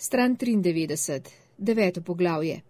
[0.00, 1.20] Stran 93,
[1.56, 2.60] deveto poglavje.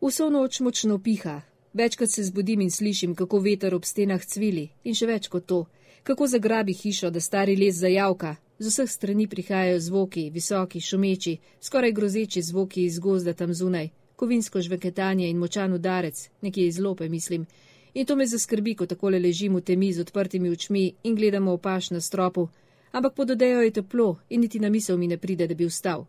[0.00, 1.40] Vso noč močno piha,
[1.72, 5.64] večkrat se zbudim in slišim, kako veter ob stenah cvili in še več kot to,
[6.06, 8.36] kako zagrabi hišo, da stari les zajavka.
[8.58, 14.62] Z vseh strani prihajajo zvoki, visoki, šumeči, skoraj grozeči zvoki iz gozda tam zunaj, kovinsko
[14.62, 17.48] žveketanje in močan udarec, nekje iz lope, mislim.
[17.94, 21.90] In to me zaskrbi, ko takole ležim v temi z odprtimi očmi in gledamo opaš
[21.90, 22.46] na stropu,
[22.92, 26.06] ampak pod odejo je toplo in niti na misel mi ne pride, da bi vstal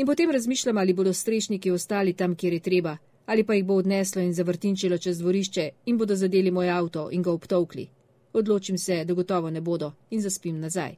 [0.00, 2.96] in potem razmišljam, ali bodo strešniki ostali tam, kjer je treba,
[3.26, 7.22] ali pa jih bo odneslo in zavrtinčilo čez dvorišče in bodo zadeli moj avto in
[7.22, 7.88] ga obtovkli.
[8.32, 10.96] Odločim se, da gotovo ne bodo in zaspim nazaj.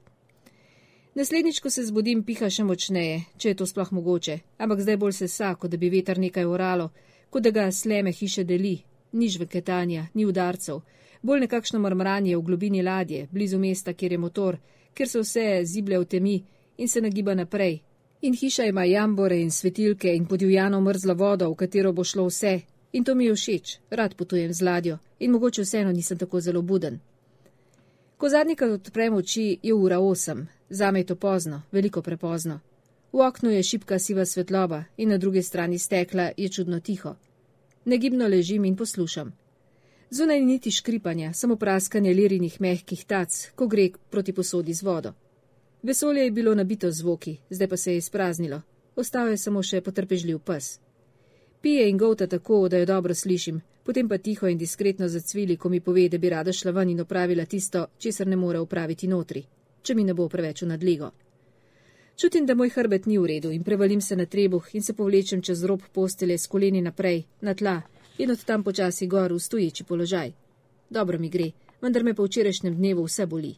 [1.14, 5.12] Naslednjič, ko se zbudim, piha še močneje, če je to sploh mogoče, ampak zdaj bolj
[5.12, 6.90] se sa, kot da bi veter nekaj oralo,
[7.30, 8.78] kot da ga sleme hiše deli,
[9.12, 10.80] ni žveketanja, ni udarcev,
[11.22, 14.58] bolj nekakšno mrmranje v globini ladje, blizu mesta, kjer je motor,
[14.94, 16.42] kjer se vse ziblje v temi
[16.78, 17.80] in se nagiba naprej,
[18.24, 22.60] In hiša ima jambore in svetilke in podivjano mrzlo vodo, v katero bo šlo vse.
[22.92, 26.62] In to mi je všeč, rad potujem z ladjo in mogoče vseeno nisem tako zelo
[26.62, 27.00] buden.
[28.16, 32.60] Ko zadnjikrat odprem oči, je ura osem, zame je to pozno, veliko prepozno.
[33.12, 37.16] V oknu je šipka siva svetloba in na drugi strani stekla je čudno tiho.
[37.84, 39.32] Negibno ležim in poslušam.
[40.10, 45.12] Zunaj ni niti škripanja, samo praskanje lirinih mehkih tac, ko gre proti posodi z vodo.
[45.82, 48.60] Vesolje je bilo nabito zvoki, zdaj pa se je izpraznilo.
[48.96, 50.78] Ostal je samo še potrpežljiv pes.
[51.60, 55.68] Pije in govta tako, da jo dobro slišim, potem pa tiho in diskretno zacvili, ko
[55.68, 59.42] mi pove, da bi rada šla ven in opravila tisto, česar ne more upraviti notri,
[59.82, 61.10] če mi ne bo preveč v nadligo.
[62.16, 65.42] Čutim, da moj hrbet ni v redu in prevalim se na trebuh in se povlečem
[65.42, 67.80] čez rob postele s koleni naprej, na tla
[68.18, 70.32] in od tam počasi gor v stoječi položaj.
[70.90, 71.50] Dobro mi gre,
[71.80, 73.54] vendar me po včerajšnjem dnevu vse boli.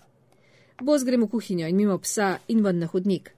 [0.82, 3.30] Boz grem v kuhinjo in mimo psa in ven na hodnik.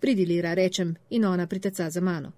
[0.00, 2.32] Pridi, Lira, rečem, in ona priteca za mano.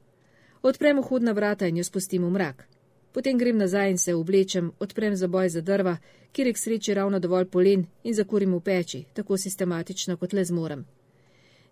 [0.62, 2.68] Odprem vhodna vrata in jo spustim v mrak.
[3.12, 5.96] Potem grem nazaj in se oblečem, odprem zaboj za drva,
[6.32, 10.44] kjer je k sreči ravno dovolj polen in zakurim v peči, tako sistematično kot le
[10.44, 10.86] zmorem.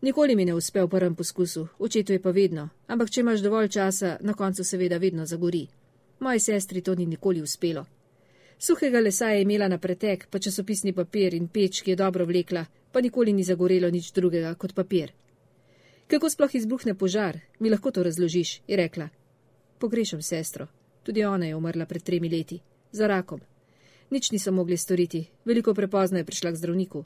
[0.02, 3.68] Nikoli mi ne uspe v prvem poskusu, očetu je pa vedno, ampak če imaš dovolj
[3.68, 5.68] časa, na koncu seveda vedno zagori.
[6.20, 7.86] Moji sestri to ni nikoli uspelo.
[8.58, 12.64] Suhega lesa je imela na pretek, pa časopisni papir in peč, ki je dobro vlekla,
[12.92, 15.12] pa nikoli ni zagorelo nič drugega kot papir.
[16.06, 19.08] Kako sploh izbruhne požar, mi lahko to razložiš, je rekla.
[19.78, 20.66] Pogrešam sestro.
[21.02, 22.60] Tudi ona je umrla pred tremi leti.
[22.92, 23.40] Za rakom.
[24.10, 27.04] Nič niso mogli storiti, veliko prepozno je prišla k zdravniku.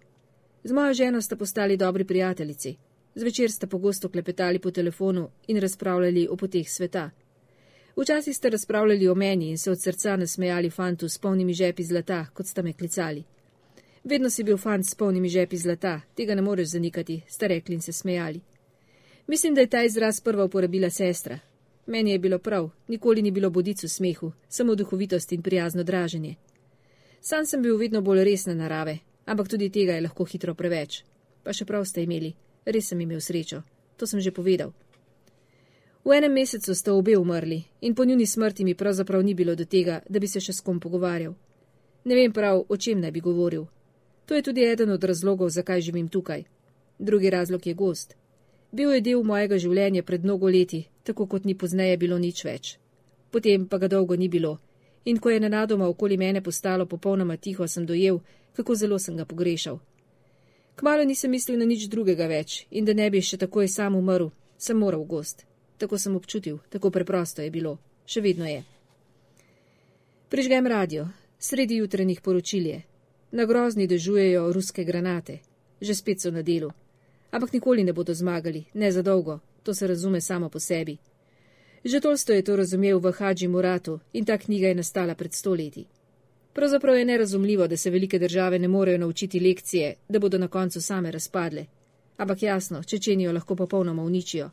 [0.65, 2.77] Z mojo ženo sta postali dobri prijateljici.
[3.15, 7.11] Zvečer sta pogosto klepetali po telefonu in razpravljali o poteh sveta.
[7.99, 12.27] Včasih ste razpravljali o meni in se od srca nasmejali fantu s polnimi žepi zlata,
[12.35, 13.25] kot sta me klicali.
[14.05, 17.81] Vedno si bil fant s polnimi žepi zlata, tega ne moreš zanikati, ste rekli in
[17.81, 18.41] se smejali.
[19.27, 21.39] Mislim, da je ta izraz prva uporabila sestra.
[21.87, 26.35] Meni je bilo prav, nikoli ni bilo bodicu smehu, samo duhovitost in prijazno draženje.
[27.21, 31.03] Sam sem bil vedno bolj resne narave, ampak tudi tega je lahko hitro preveč.
[31.43, 33.63] Pa še prav ste imeli, res sem imel srečo,
[33.97, 34.73] to sem že povedal.
[36.09, 39.65] V enem mesecu sta obe umrli in po njuni smrti mi pravzaprav ni bilo do
[39.65, 41.35] tega, da bi se še s kom pogovarjal.
[42.05, 43.67] Ne vem prav, o čem naj bi govoril.
[44.27, 46.45] To je tudi eden od razlogov, zakaj živim tukaj.
[46.99, 48.17] Drugi razlog je gost.
[48.73, 52.79] Bil je del mojega življenja pred mnogo leti, tako kot ni pozneje bilo nič več.
[53.31, 54.57] Potem pa ga dolgo ni bilo.
[55.05, 58.23] In ko je nenadoma okoli mene postalo popolnoma tiho, sem dojel,
[58.57, 59.77] kako zelo sem ga pogrešal.
[60.75, 64.33] Kmalo nisem mislil na nič drugega več in da ne bi še takoj sam umrl,
[64.57, 65.45] sem moral gost.
[65.79, 68.65] Tako sem občutil, tako preprosto je bilo, še vedno je.
[70.29, 71.09] Prižgem radio,
[71.39, 72.83] sredi jutrenih poročil je.
[73.33, 75.39] Na grozni dežujejo ruske granate,
[75.81, 76.71] že spet so na delu.
[77.31, 80.97] Ampak nikoli ne bodo zmagali, ne za dolgo, to se razume samo po sebi.
[81.85, 85.87] Že Tolsto je to razumel v Hadži Muratu in ta knjiga je nastala pred stoletji.
[86.53, 90.81] Pravzaprav je nerazumljivo, da se velike države ne morejo naučiti lekcije, da bodo na koncu
[90.83, 91.67] same razpadle.
[92.17, 94.51] Ampak jasno, Čečenijo lahko popolnoma uničijo.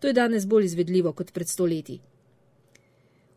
[0.00, 2.00] To je danes bolj izvedljivo kot pred stoletji.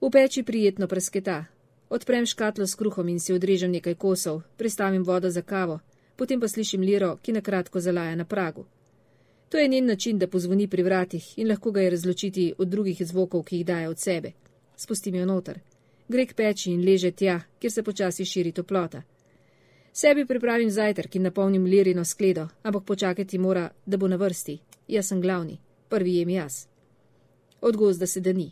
[0.01, 1.45] V peči prijetno presketa.
[1.89, 5.79] Odprem škatlo s kruhom in si odrežem nekaj kosov, pristavim vodo za kavo,
[6.15, 8.65] potem pa slišim Liro, ki nakratko zalaja na pragu.
[9.49, 13.01] To je njen način, da pozvoni pri vratih in lahko ga je razločiti od drugih
[13.05, 14.31] zvokov, ki jih daje od sebe.
[14.75, 15.59] Spustim jo noter.
[16.07, 19.03] Gre k peči in leže tja, kjer se počasi širi toplota.
[19.93, 24.57] Sebi pripravim zajtrk in napolnim lirino skledo, ampak počakati mora, da bo na vrsti.
[24.87, 25.62] Jaz sem glavni
[25.93, 26.65] prvi jem jaz.
[27.61, 28.51] Od gozda se da ni.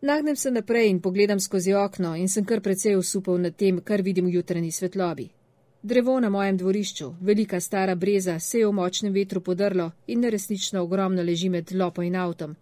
[0.00, 4.02] Nagnem se naprej in pogledam skozi okno in sem kar precej usupal nad tem, kar
[4.02, 5.28] vidim v jutranji svetlobi.
[5.82, 10.82] Drevo na mojem dvorišču, velika stara breza, se je v močnem vetru podrlo in neresnično
[10.82, 12.56] ogromno leži med lopo in avtom.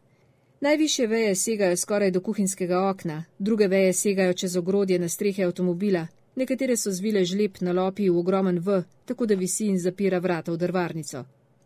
[0.60, 6.06] Najvišje veje segajo skoraj do kuhinjskega okna, druge veje segajo čez ogrodje na strehe avtomobila,
[6.36, 10.52] nekatere so zvile žlep na lopi v ogromen V, tako da visi in zapira vrata
[10.52, 11.24] v drvarnico.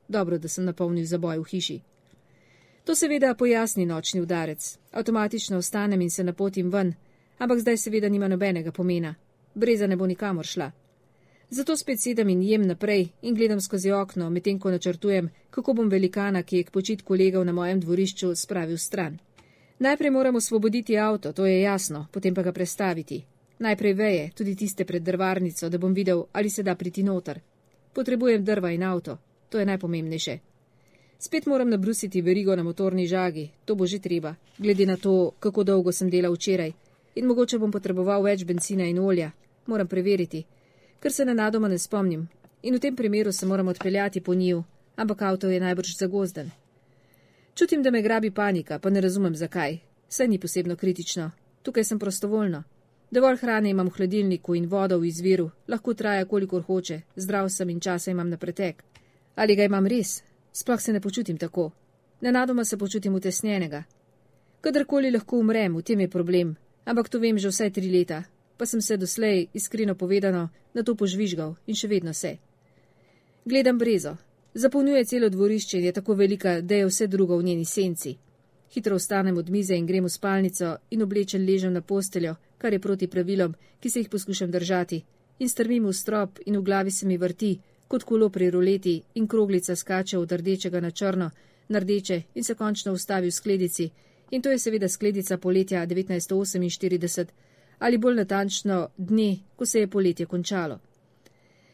[0.08, 1.80] Dobro, da sem napolnil zaboj v hiši.
[2.88, 4.78] To seveda pojasni nočni udarec.
[4.92, 6.94] Avtomatično ostanem in se napotim ven,
[7.38, 9.14] ampak zdaj seveda nima nobenega pomena.
[9.54, 10.70] Breza ne bo nikamor šla.
[11.50, 15.88] Zato spet sedem in jem naprej in gledam skozi okno, medtem ko načrtujem, kako bom
[15.88, 19.18] velikana, ki je k počitku legal na mojem dvorišču, spravil stran.
[19.78, 23.24] Najprej moramo osvoboditi avto, to je jasno, potem pa ga prestaviti.
[23.58, 27.40] Najprej veje, tudi tiste pred drvarnico, da bom videl, ali se da priti noter.
[27.92, 29.18] Potrebujem drva in avto,
[29.48, 30.47] to je najpomembnejše.
[31.18, 35.64] Spet moram nabrusiti verigo na motorni žagi, to bo že treba, glede na to, kako
[35.64, 36.72] dolgo sem delal včeraj.
[37.14, 39.32] In mogoče bom potreboval več benzina in olja.
[39.66, 40.44] Moram preveriti,
[41.00, 42.28] ker se nenadoma ne spomnim.
[42.62, 44.62] In v tem primeru se moram odpeljati po njiju,
[44.96, 46.50] ampak avto je najbrž zagozden.
[47.54, 49.78] Čutim, da me grabi panika, pa ne razumem zakaj.
[50.08, 51.30] Vse ni posebno kritično.
[51.62, 52.62] Tukaj sem prostovoljno.
[53.10, 57.70] Dovolj hrane imam v hladilniku in vodo v izviru, lahko traja kolikor hoče, zdrav sem
[57.70, 58.84] in časa imam na pretek.
[59.34, 60.22] Ali ga imam res,
[60.60, 61.70] Sploh se ne počutim tako.
[62.20, 63.82] Nenadoma se počutim utesnjenega.
[64.60, 68.24] Kadarkoli lahko umrem, v tem je problem, ampak to vem že vsaj tri leta,
[68.56, 72.38] pa sem se doslej, iskreno povedano, na to požvižgal in še vedno se.
[73.44, 74.16] Gledam brezo.
[74.54, 78.16] Zapolnjuje celo dvorišče in je tako velika, da je vse drugo v njeni senci.
[78.74, 82.82] Hitro vstanem od mize in grem v spalnico in oblečen ležem na posteljo, kar je
[82.82, 85.04] proti pravilom, ki se jih poskušam držati,
[85.38, 89.26] in strmim v strop in v glavi se mi vrti, kot kolo pri ruleti in
[89.26, 91.30] kroglica skače od rdečega na črno,
[91.68, 93.90] na rdeče in se končno ustavi v skledici.
[94.30, 97.26] In to je seveda skledica poletja 1948
[97.78, 100.78] ali bolj natančno dne, ko se je poletje končalo.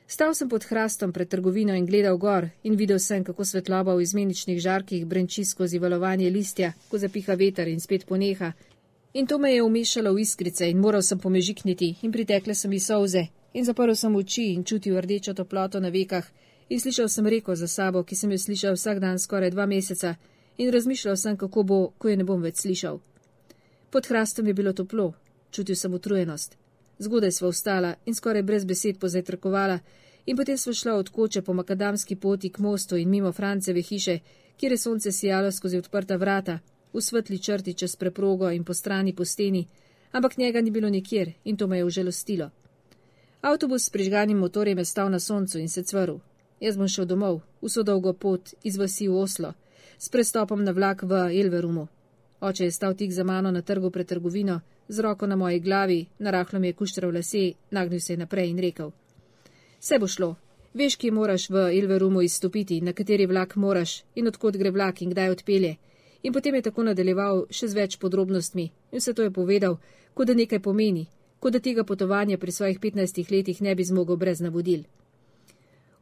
[0.07, 4.03] Stal sem pod hrastom pred trgovino in gledal gor in videl sem, kako svetloba v
[4.03, 8.53] izmeničnih žarkih brenči skozi valovanje listja, ko zapiha veter in spet poneha.
[9.15, 12.81] In to me je umešalo v iskrice in moral sem pomežikniti in pritekle so mi
[12.81, 16.27] solze in zaprl sem oči in čutil rdečo toploto na vekah
[16.69, 20.15] in slišal sem reko za sabo, ki sem jo slišal vsak dan skoraj dva meseca
[20.59, 23.01] in razmišljal sem, kako bo, ko je ne bom več slišal.
[23.91, 25.13] Pod hrastom je bilo toplo,
[25.51, 26.57] čutil sem utrujenost.
[26.99, 29.79] Zgodaj sva vstala in skoraj brez besed pozajtrkovala
[30.27, 34.19] in potem sva šla od koče po makadamski poti k mostu in mimo Franceve hiše,
[34.57, 36.59] kjer je sonce sijalo skozi odprta vrata,
[36.93, 39.67] v svetli črti čez preprogo in po strani po steni,
[40.13, 42.51] ampak njega ni bilo nikjer in to me je užalostilo.
[43.45, 46.17] Avtobus s prižganim motorjem je stal na soncu in se cvrl.
[46.61, 49.51] Jaz bom šel domov, vso dolgo pot iz vasi v Oslo,
[49.99, 51.87] s prestopom na vlak v Elverumu.
[52.41, 56.07] Oče je stal tik za mano na trgu pred trgovino, z roko na moji glavi,
[56.19, 58.93] narahlo mi je kuštral lase, nagnil se je naprej in rekel:
[59.81, 60.37] Vse bo šlo.
[60.75, 65.11] Veš, kje moraš v Elverumu izstopiti, na kateri vlak moraš in odkot gre vlak in
[65.11, 65.77] kdaj odpelje.
[66.23, 69.77] In potem je tako nadaljeval še z več podrobnostmi in vse to je povedal,
[70.15, 71.07] kot da nekaj pomeni,
[71.45, 74.85] kot da tega potovanja pri svojih 15 letih ne bi zmogel brez navodil.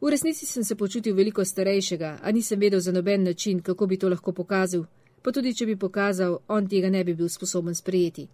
[0.01, 3.99] V resnici sem se počutil veliko starejšega, a nisem vedel za noben način, kako bi
[3.99, 4.85] to lahko pokazal,
[5.23, 8.29] pa tudi če bi pokazal, on tega ne bi bil sposoben sprejeti.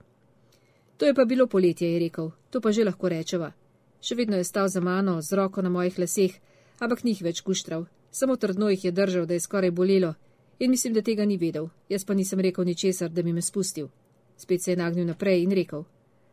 [0.96, 3.52] To je pa bilo poletje, je rekel, to pa že lahko rečeva.
[4.00, 6.36] Še vedno je stal za mano, z roko na mojih laseh,
[6.78, 10.14] ampak njih več kuštral, samo trdno jih je držal, da je skoraj bolelo,
[10.58, 13.88] in mislim, da tega ni vedel, jaz pa nisem rekel ničesar, da bi me spustil.
[14.36, 15.88] Spet se je nagnil naprej in rekel: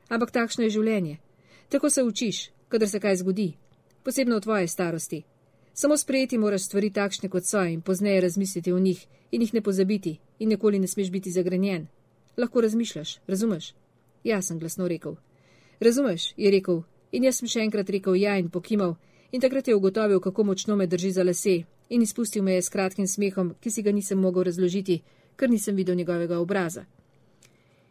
[0.09, 1.17] Ampak takšno je življenje.
[1.69, 3.53] Tako se učiš, kadar se kaj zgodi,
[4.03, 5.23] posebno v tvoje starosti.
[5.73, 9.61] Samo sprejeti moraš stvari takšne, kot so in pozneje razmisliti o njih in jih ne
[9.61, 11.87] pozabiti in nikoli ne smeš biti zagrenjen.
[12.37, 13.73] Lahko razmišljaš, razumeš?
[14.23, 15.15] Ja, sem glasno rekel.
[15.79, 18.95] Razumeš, je rekel in jaz sem še enkrat rekel ja in pokimal
[19.31, 22.69] in takrat je ugotovil, kako močno me drži za lase in izpustil me je s
[22.69, 25.01] kratkim smehom, ki si ga nisem mogel razložiti,
[25.35, 26.85] ker nisem videl njegovega obraza.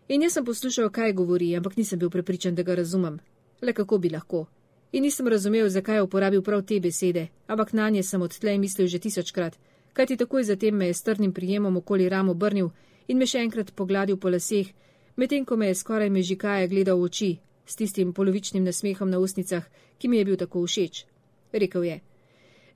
[0.08, 3.18] In jaz sem poslušal, kaj govori, ampak nisem bil prepričan, da ga razumem.
[3.62, 4.46] Le kako bi lahko.
[4.92, 8.86] In nisem razumel, zakaj je uporabil prav te besede, ampak na nje sem odtlej mislil
[8.86, 9.56] že tisočkrat,
[9.92, 12.70] kajti takoj zatem me je strnim prijemom okoli ram obrnil
[13.08, 14.68] in me še enkrat pogladil po laseh,
[15.16, 19.64] medtem ko me je skoraj mežikaje gledal v oči, s tistim polovičnim nasmehom na ustnicah,
[19.98, 21.06] ki mi je bil tako všeč.
[21.52, 22.00] Rekel je: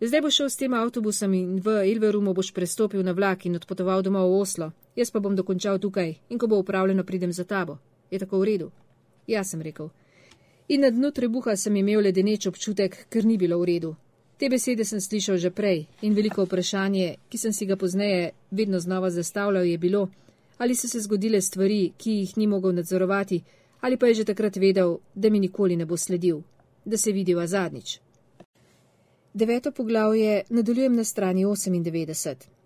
[0.01, 4.03] Zdaj boš šel s tem avtobusom in v Ilverumu boš prestopil na vlak in odpotoval
[4.03, 7.79] domov v Oslo, jaz pa bom dokončal tukaj in ko bo upravljeno, pridem za tabo.
[8.11, 8.71] Je tako v redu?
[9.27, 9.89] Ja, sem rekel.
[10.69, 13.95] In na dnu trebuha sem imel ledeneč občutek, ker ni bilo v redu.
[14.39, 18.81] Te besede sem slišal že prej in veliko vprašanje, ki sem si ga pozneje vedno
[18.81, 20.09] znova zastavljal, je bilo,
[20.59, 23.43] ali so se zgodile stvari, ki jih ni mogel nadzorovati,
[23.81, 26.43] ali pa je že takrat vedel, da mi nikoli ne bo sledil,
[26.85, 27.99] da se vidiva zadnjič.
[29.35, 32.58] Deveto poglavje nadaljujem na strani 98.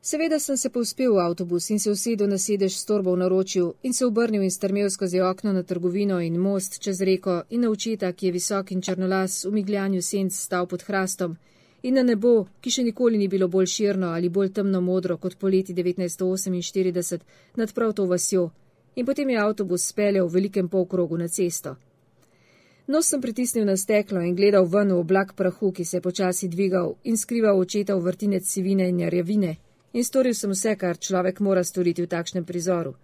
[0.00, 3.74] Seveda sem se povspel v avtobus in se usedel na sedež s torbo v naročju
[3.82, 7.70] in se obrnil in strmel skozi okno na trgovino in most čez reko in na
[7.70, 11.36] očeta, ki je visok in črnolas v migljanju senc stal pod hrastom.
[11.82, 15.36] In na nebo, ki še nikoli ni bilo bolj širno ali bolj temno modro kot
[15.36, 17.18] poleti 1948
[17.56, 18.50] nad prav to vasjo.
[18.96, 21.76] In potem je avtobus speljal v velikem polkrogu na cesto.
[22.86, 26.48] Nos sem pritisnil na steklo in gledal ven v oblak prahu, ki se je počasi
[26.48, 29.56] dvigal in skrival očeta v vrtinec sivine in jarjavine
[29.92, 32.94] in storil sem vse, kar človek mora storiti v takšnem prizoru.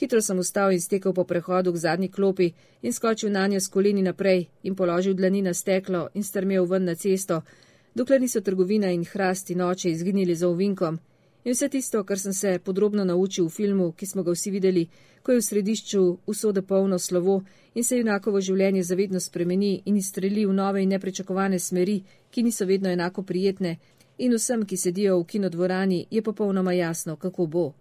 [0.00, 3.68] Hitro sem vstal in stekel po prehodu k zadnji klopi in skočil na njo s
[3.68, 7.42] koleni naprej in položil dlani na steklo in strmel ven na cesto,
[7.94, 10.98] dokler niso trgovina in hrasti noče izginili za ovinkom
[11.44, 14.88] in vse tisto, kar sem se podrobno naučil v filmu, ki smo ga vsi videli,
[15.22, 17.42] ko je v središču usode polno slovo
[17.74, 22.66] in se junakovo življenje zavedno spremeni in izstreli v nove in nepričakovane smeri, ki niso
[22.66, 23.76] vedno enako prijetne,
[24.20, 27.72] in vsem, ki sedijo v kinodvorani, je popolnoma jasno, kako bo.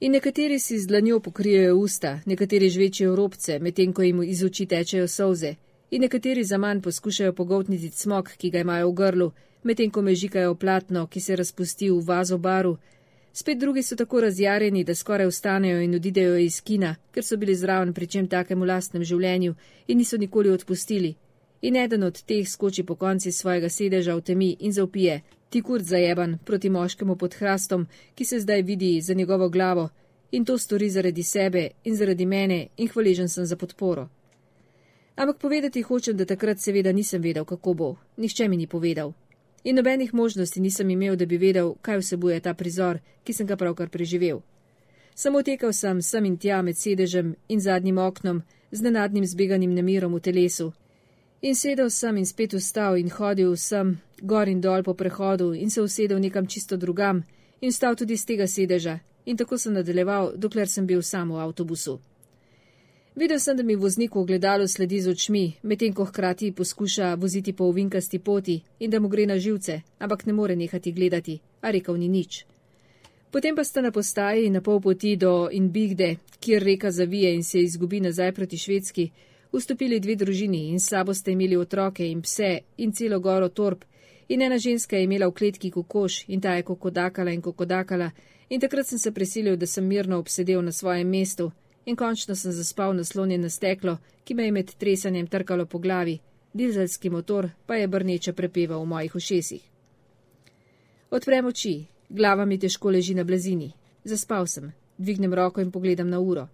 [0.00, 4.66] In nekateri si z dlanjo pokrijejo usta, nekateri žvečejo robce, medtem ko jim iz oči
[4.66, 5.54] tečejo solze,
[5.90, 9.30] in nekateri za manj poskušajo pogotniti smog, ki ga imajo v grlu,
[9.62, 12.76] medtem ko mežikajo platno, ki se razpusti v vazo baru.
[13.32, 17.54] Spet drugi so tako razjarjeni, da skoraj vstanejo in odidejo iz kina, ker so bili
[17.54, 19.54] zraven pri čem takem v lastnem življenju
[19.88, 21.14] in niso nikoli odpustili.
[21.62, 25.84] In eden od teh skoči po konci svojega sedeža v temi in zaupije, ti kurd
[25.84, 29.88] zajeban proti moškemu pod hrastom, ki se zdaj vidi za njegovo glavo,
[30.30, 34.08] in to stori zaradi sebe in zaradi mene in hvaležen sem za podporo.
[35.16, 37.96] Ampak povedati hočem, da takrat seveda nisem vedel, kako bo.
[38.16, 39.12] Nihče mi ni povedal.
[39.64, 43.56] In nobenih možnosti nisem imel, da bi vedel, kaj vsebuje ta prizor, ki sem ga
[43.56, 44.42] pravkar preživel.
[45.14, 50.14] Samo tekal sem sem in tja med sedežem in zadnjim oknom, z nenadnim zbeganim nemirom
[50.14, 50.72] v telesu.
[51.42, 55.70] In sedel sem in spet vstal in hodil sem gor in dol po prehodu in
[55.70, 57.24] se usedel nekam čisto drugam
[57.60, 61.40] in vstal tudi z tega sedeža in tako sem nadaljeval, dokler sem bil sam v
[61.42, 62.00] avtobusu.
[63.16, 67.52] Videl sem, da mi voznik v ogledalu sledi z očmi, medtem ko hkrati poskuša voziti
[67.52, 71.70] po ovinkasti poti in da mu gre na živce, ampak ne more nehati gledati, a
[71.70, 72.44] rekel ni nič.
[73.30, 77.60] Potem pa sta na postaji na pol poti do Inbigde, kjer reka zavije in se
[77.60, 79.10] izgubi nazaj proti Švedski,
[79.56, 83.84] vstopili dve družini in s sabo sta imeli otroke in pse in celo goro torb,
[84.28, 88.10] in ena ženska je imela v kletki kokoš in ta je kokodakala in kokodakala,
[88.48, 91.50] in takrat sem se prisilil, da sem mirno obsedel na svojem mestu
[91.86, 96.18] in končno sem zaspal naslonjen na steklo, ki me je med tresanjem trkalo po glavi,
[96.52, 99.62] dizelski motor pa je brneče prepeval v mojih ušesih.
[101.10, 103.72] Odprem oči, glava mi težko leži na blazini.
[104.04, 106.48] Zaspal sem, dvignem roko in pogledam na uro.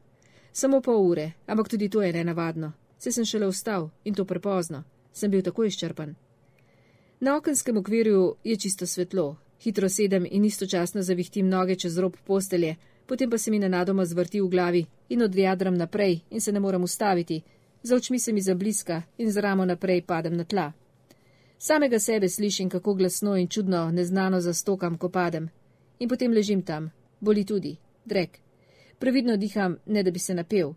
[0.52, 2.72] Samo pol ure, ampak tudi to je nenavadno.
[3.02, 4.84] Se sem šele vstal in to prepozno.
[5.12, 6.14] Sem bil tako izčrpan.
[7.20, 9.36] Na okenskem okvirju je čisto svetlo.
[9.62, 14.40] Hitro sedem in istočasno zavihtim noge čez rob postelje, potem pa se mi nenadoma zvrti
[14.40, 17.42] v glavi in odjadram naprej in se ne morem ustaviti,
[17.82, 20.72] za očmi se mi zabliska in z ramo naprej padem na tla.
[21.58, 25.48] Samega sebe slišim, kako glasno in čudno neznano zastokam, ko padem.
[25.98, 26.90] In potem ležim tam,
[27.20, 28.38] boli tudi, drek.
[28.98, 30.74] Previdno diham, ne da bi se napel.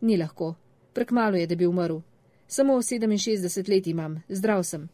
[0.00, 0.54] Ni lahko,
[0.94, 1.98] prekmalo je, da bi umrl.
[2.46, 4.88] Samo 67 let imam, zdrav sem.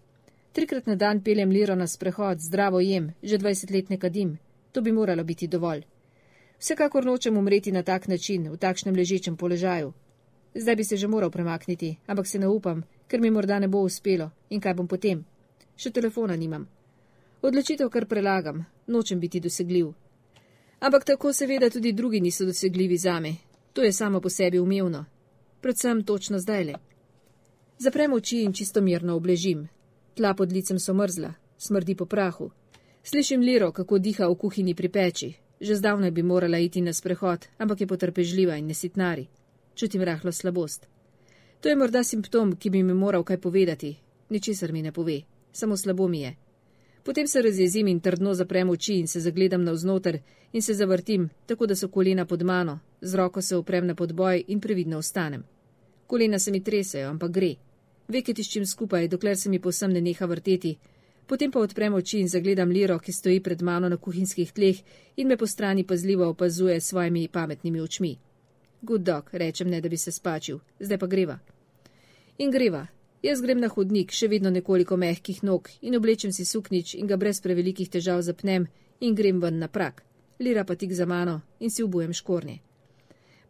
[0.52, 4.38] Trikrat na dan peljem liro na sprehod, zdravo jem, že 20 let ne kadim.
[4.72, 5.82] To bi moralo biti dovolj.
[6.58, 9.92] Vsekakor nočem umreti na tak način, v takšnem ležečem položaju.
[10.54, 13.78] Zdaj bi se že moral premakniti, ampak se ne upam, ker mi morda ne bo
[13.78, 15.24] uspelo in kaj bom potem.
[15.76, 16.68] Še telefona nimam.
[17.42, 19.92] Odločitev kar prelagam, nočem biti dosegljiv.
[20.80, 23.34] Ampak tako seveda tudi drugi niso dosegljivi zame.
[23.72, 25.04] To je samo po sebi umevno.
[25.60, 26.74] Predvsem točno zdaj le.
[27.78, 29.68] Zaprem oči in čisto mirno obležim.
[30.14, 32.50] Tla pod licem so mrzla, smrdi po prahu.
[33.02, 37.44] Slišim Liro, kako diha v kuhinji pri peči, Že zdavnaj bi morala iti na sprehod,
[37.58, 39.28] ampak je potrpežljiva in nesitnari.
[39.74, 40.88] Čutim rahlo slabost.
[41.60, 43.96] To je morda simptom, ki bi mi moral kaj povedati.
[44.30, 45.20] Ničesar mi ne pove,
[45.52, 46.36] samo slabo mi je.
[47.04, 50.18] Potem se razjezim in trdno zaprem oči in se zagledam navznoter
[50.52, 54.44] in se zavrtim, tako da so kolena pod mano, z roko se oprem na podboj
[54.48, 55.44] in previdno ostanem.
[56.06, 57.54] Kolena se mi tresajo, ampak gre.
[58.08, 60.76] Veke tiščim skupaj, dokler se mi posem ne neha vrteti,
[61.30, 64.80] Potem pa odprem oči in zagledam Liro, ki stoji pred mano na kuhinjskih tleh
[65.14, 68.18] in me po strani pazljivo opazuje s svojimi pametnimi očmi.
[68.82, 71.38] Good dog, rečem ne, da bi se spačil, zdaj pa greva.
[72.38, 72.86] In greva.
[73.22, 77.18] Jaz grem na hodnik, še vedno nekoliko mehkih nog, in oblečem si suknič in ga
[77.20, 78.64] brez prevelikih težav zapnem
[79.00, 80.00] in grem ven na prak.
[80.40, 82.58] Lira pa tik za mano in si obujem škornje.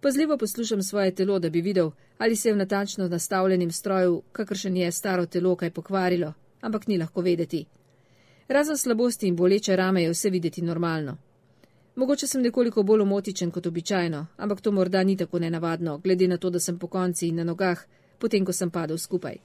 [0.01, 4.77] Pazljivo poslušam svoje telo, da bi videl, ali se je v natančno nastavljenem stroju, kakršen
[4.77, 7.65] je staro telo, kaj pokvarilo, ampak ni lahko vedeti.
[8.49, 11.17] Razen slabosti in boleče rame je vse videti normalno.
[11.95, 16.37] Mogoče sem nekoliko bolj omotičen kot običajno, ampak to morda ni tako nenavadno, glede na
[16.37, 17.87] to, da sem po konci in na nogah,
[18.19, 19.39] potem ko sem padel skupaj.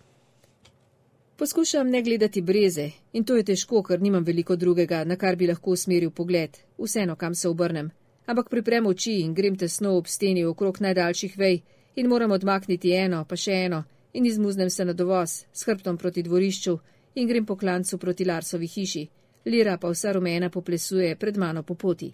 [1.37, 5.47] Poskušam ne gledati breze in to je težko, ker nimam veliko drugega, na kar bi
[5.47, 7.89] lahko usmeril pogled, vseeno kam se obrnem.
[8.25, 11.61] Ampak priprem oči in grem tesno ob steni okrog najdaljših vej
[11.95, 16.23] in moram odmakniti eno, pa še eno in izmuznem se na dovoz, s hrbtom proti
[16.23, 16.77] dvorišču
[17.15, 19.07] in grem po klancu proti Larsovi hiši.
[19.45, 22.13] Lira pa vsa rumena poplesuje pred mano po poti.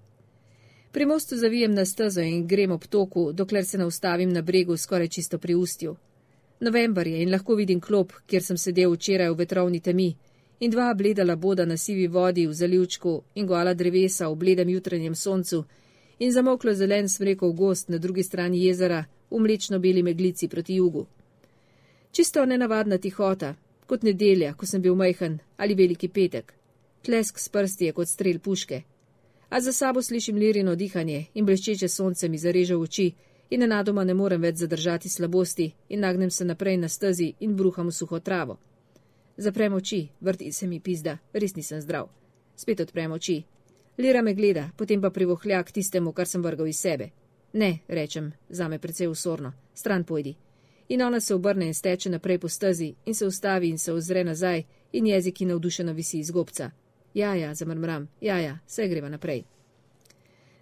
[0.91, 4.77] Pri mostu zavijem na stezo in grem ob toku, dokler se ne ustavim na bregu
[4.77, 5.95] skoraj čisto pri ustju.
[6.61, 10.11] November je in lahko vidim klop, kjer sem sedel včeraj v vetrovni temi,
[10.59, 15.15] in dva bledala boda na sivi vodi v zalivčku in goala drevesa v bledem jutranjem
[15.15, 15.63] soncu
[16.19, 21.07] in zamoklo zelen smrekov gost na drugi strani jezera v mlečno-beli meglici proti jugu.
[22.11, 23.55] Čisto nenavadna tihota,
[23.87, 26.53] kot nedelja, ko sem bil majhen ali veliki petek.
[27.01, 28.83] Tlesk s prsti je kot strel puške
[29.51, 33.11] a za sabo slišim lirino dihanje in bleščeče sonce mi zareže oči
[33.51, 37.87] in nenadoma ne morem več zadržati slabosti in nagnem se naprej na stezi in bruham
[37.87, 38.57] v suho travo.
[39.37, 42.09] Zaprem oči, vrti se mi pizda, res nisem zdrav.
[42.55, 43.41] Spet odprem oči.
[43.97, 47.09] Lira me gleda, potem pa privohlja k tistemu, kar sem vrgal iz sebe.
[47.53, 50.35] Ne, rečem, zame precej usorno, stran pojdi.
[50.89, 54.23] In ona se obrne in steče naprej po stezi in se ustavi in se ozre
[54.23, 56.71] nazaj in jeziki navdušeno visi iz gobca.
[57.13, 59.43] Ja, ja, zamrmram, ja, ja, vse greva naprej.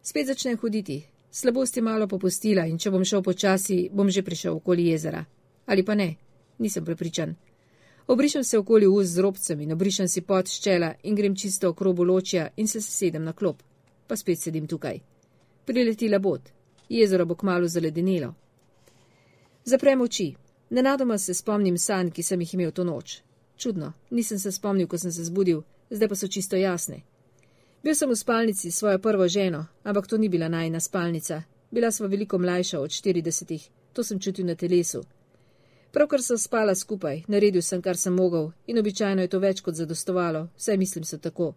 [0.01, 1.03] Spet začnem hoditi.
[1.31, 5.25] Slabost je malo popustila in če bom šel počasi, bom že prišel okoli jezera.
[5.65, 6.15] Ali pa ne,
[6.57, 7.35] nisem prepričan.
[8.07, 12.03] Obrišem se okoli ust z robcem in obrišem si pot ščela in grem čisto okrobo
[12.03, 13.61] ločja in se sesedem na klop.
[14.07, 14.99] Pa spet sedim tukaj.
[15.65, 16.41] Prileti labot.
[16.89, 18.33] Jezero bo kmalo zaledenelo.
[19.65, 20.33] Zaprem oči.
[20.69, 23.21] Nenadoma se spomnim sanj, ki sem jih imel to noč.
[23.57, 27.01] Čudno, nisem se spomnil, ko sem se zbudil, zdaj pa so čisto jasne.
[27.83, 31.43] Bil sem v spalnici s svojo prvo ženo, ampak to ni bila najna spalnica.
[31.71, 35.03] Bila sva veliko mlajša od 40, to sem čutil na telesu.
[35.91, 39.75] Pravkar sem spala skupaj, naredil sem, kar sem mogel, in običajno je to več kot
[39.75, 41.53] zadostovalo, vsaj mislim se tako.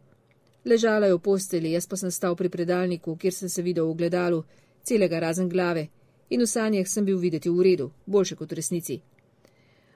[0.65, 3.97] Ležala je v posteli, jaz pa sem stal pri predalniku, kjer sem se videl v
[3.97, 4.45] gledalu,
[4.83, 5.89] celega razen glave,
[6.31, 9.01] in v sanjah sem bil videti v redu, boljše kot v resnici.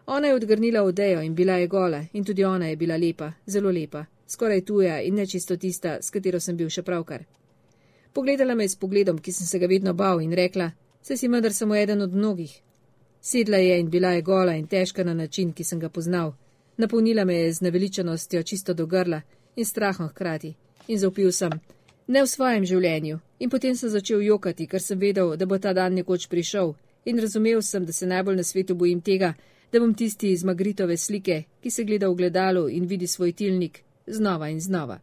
[0.06, 3.70] Ona je odgrnila odejo in bila je gola, in tudi ona je bila lepa, zelo
[3.70, 7.24] lepa, skoraj tuja in nečisto tista, s katero sem bil še pravkar.
[8.12, 10.70] Pogledala me je s pogledom, ki sem se ga vedno bal in rekla:
[11.02, 12.62] Se si vendar samo eden od mnogih.
[13.20, 16.32] Sedla je in bila je gola in težka na način, ki sem ga poznal.
[16.76, 19.20] Napolnila me je z naveličanostjo čisto do grla
[19.56, 20.54] in strahom hkrati.
[20.88, 21.50] In zaupil sem:
[22.06, 23.18] Ne v svojem življenju.
[23.38, 26.74] In potem sem začel jokati, ker sem vedel, da bo ta dan nekoč prišel.
[27.04, 29.34] In razumel sem, da se najbolj na svetu bojim tega,
[29.72, 33.82] da bom tisti iz Magritove slike, ki se gleda v gledalu in vidi svoj tilnik,
[34.06, 34.98] znova in znova.